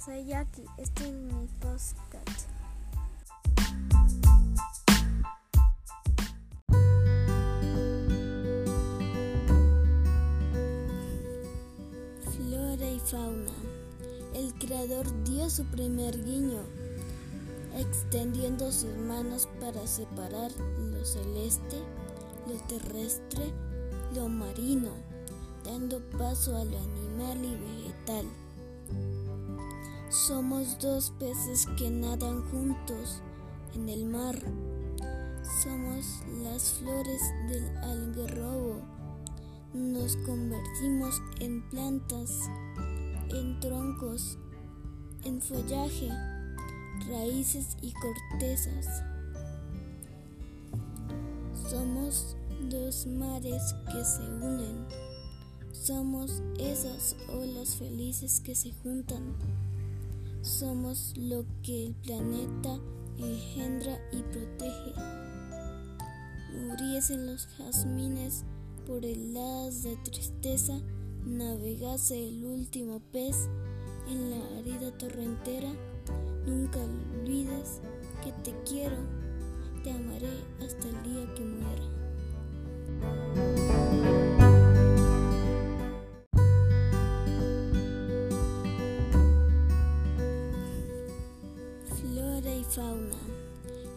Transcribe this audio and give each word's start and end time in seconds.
soy 0.00 0.24
Jackie. 0.24 0.64
Este 0.76 1.04
es 1.04 1.12
mi 1.12 1.46
podcast. 1.60 2.48
Flora 12.36 12.90
y 12.90 12.98
fauna. 13.00 13.52
El 14.34 14.52
creador 14.54 15.06
dio 15.24 15.48
su 15.48 15.64
primer 15.66 16.24
guiño, 16.24 16.62
extendiendo 17.76 18.72
sus 18.72 18.96
manos 18.96 19.48
para 19.60 19.86
separar 19.86 20.50
lo 20.76 21.04
celeste, 21.04 21.78
lo 22.48 22.54
terrestre, 22.66 23.52
lo 24.14 24.28
marino, 24.28 24.90
dando 25.64 26.00
paso 26.18 26.56
a 26.56 26.64
lo 26.64 26.78
animal 26.78 27.44
y 27.44 27.56
vegetal. 27.56 28.26
Somos 30.14 30.78
dos 30.78 31.12
peces 31.18 31.66
que 31.76 31.90
nadan 31.90 32.40
juntos 32.52 33.20
en 33.74 33.88
el 33.88 34.06
mar. 34.06 34.38
Somos 35.60 36.22
las 36.40 36.74
flores 36.74 37.20
del 37.48 37.76
algarrobo. 37.78 38.80
Nos 39.74 40.16
convertimos 40.18 41.20
en 41.40 41.68
plantas, 41.68 42.30
en 43.30 43.58
troncos, 43.58 44.38
en 45.24 45.42
follaje, 45.42 46.08
raíces 47.08 47.76
y 47.82 47.92
cortezas. 47.94 49.02
Somos 51.68 52.36
dos 52.70 53.04
mares 53.08 53.74
que 53.90 54.04
se 54.04 54.22
unen. 54.22 54.86
Somos 55.72 56.40
esas 56.60 57.16
olas 57.30 57.74
felices 57.74 58.40
que 58.40 58.54
se 58.54 58.72
juntan. 58.74 59.34
Somos 60.44 61.14
lo 61.16 61.46
que 61.62 61.86
el 61.86 61.94
planeta 61.94 62.78
engendra 63.16 63.98
y 64.12 64.20
protege. 64.24 64.92
Muriesen 66.66 67.24
los 67.24 67.46
jazmines 67.56 68.44
por 68.86 69.06
heladas 69.06 69.84
de 69.84 69.96
tristeza, 70.04 70.78
navegase 71.24 72.28
el 72.28 72.44
último 72.44 73.00
pez 73.10 73.48
en 74.06 74.32
la 74.32 74.58
arida 74.58 74.92
torrentera. 74.98 75.72
Nunca 76.44 76.78
olvides 76.78 77.80
que 78.22 78.32
te 78.42 78.54
quiero, 78.68 78.98
te 79.82 79.92
amaré 79.92 80.28
hasta 80.62 80.88
el 80.90 81.02
día 81.04 81.34
que 81.34 81.44
muera. 81.46 83.43
Fauna. 92.74 93.16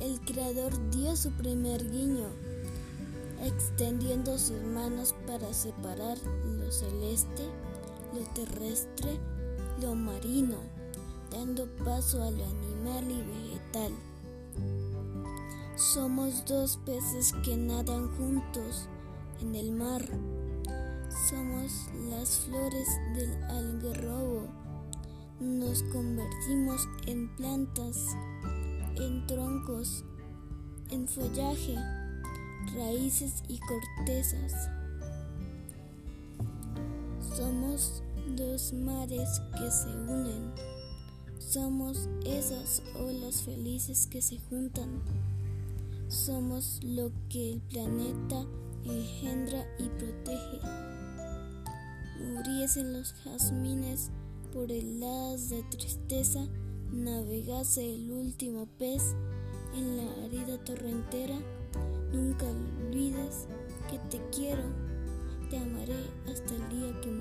El 0.00 0.20
creador 0.20 0.72
dio 0.90 1.16
su 1.16 1.30
primer 1.32 1.90
guiño, 1.90 2.28
extendiendo 3.42 4.38
sus 4.38 4.60
manos 4.62 5.14
para 5.26 5.52
separar 5.54 6.18
lo 6.44 6.70
celeste, 6.70 7.44
lo 8.12 8.20
terrestre, 8.34 9.18
lo 9.80 9.94
marino, 9.94 10.58
dando 11.30 11.66
paso 11.84 12.22
a 12.22 12.30
lo 12.30 12.44
animal 12.44 13.04
y 13.10 13.22
vegetal. 13.22 13.92
Somos 15.76 16.44
dos 16.46 16.78
peces 16.84 17.32
que 17.44 17.56
nadan 17.56 18.08
juntos 18.16 18.88
en 19.40 19.54
el 19.54 19.72
mar. 19.72 20.02
Somos 21.28 21.88
las 22.10 22.38
flores 22.40 22.88
del 23.14 23.42
algarrobo. 23.44 24.46
Nos 25.40 25.82
convertimos 25.84 26.88
en 27.06 27.28
plantas, 27.36 28.16
troncos, 29.26 30.04
en 30.90 31.08
follaje, 31.08 31.76
raíces 32.74 33.42
y 33.48 33.58
cortezas. 33.58 34.70
Somos 37.36 38.02
dos 38.36 38.72
mares 38.72 39.40
que 39.58 39.70
se 39.70 39.88
unen. 39.88 40.52
Somos 41.38 42.08
esas 42.24 42.82
olas 42.98 43.42
felices 43.42 44.06
que 44.06 44.22
se 44.22 44.38
juntan. 44.48 45.02
Somos 46.08 46.80
lo 46.82 47.10
que 47.28 47.52
el 47.52 47.60
planeta 47.60 48.46
engendra 48.84 49.66
y 49.78 49.88
protege. 49.88 50.60
Muriesen 52.32 52.92
los 52.92 53.12
jazmines 53.24 54.10
por 54.52 54.70
heladas 54.70 55.50
de 55.50 55.62
tristeza, 55.64 56.46
navegase 56.92 57.94
el 57.94 58.10
último 58.12 58.66
pez 58.78 59.14
en 59.74 59.96
la 59.96 60.24
arida 60.24 60.62
torrentera. 60.64 61.36
Nunca 62.12 62.46
olvides 62.46 63.48
que 63.90 63.98
te 64.10 64.20
quiero, 64.30 64.62
te 65.50 65.58
amaré 65.58 65.96
hasta 66.26 66.54
el 66.54 66.68
día 66.68 67.00
que. 67.00 67.15